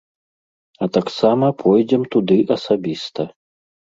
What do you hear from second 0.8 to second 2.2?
А таксама пойдзем